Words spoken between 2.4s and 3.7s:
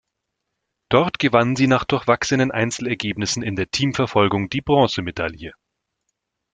Einzelergebnissen in der